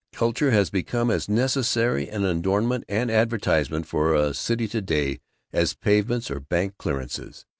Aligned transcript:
Culture 0.13 0.49
has 0.49 0.71
become 0.71 1.11
as 1.11 1.29
necessary 1.29 2.07
an 2.09 2.25
adornment 2.25 2.85
and 2.89 3.11
advertisement 3.11 3.85
for 3.85 4.15
a 4.15 4.33
city 4.33 4.67
to 4.69 4.81
day 4.81 5.19
as 5.53 5.75
pavements 5.75 6.31
or 6.31 6.39
bank 6.39 6.73
clearances. 6.79 7.45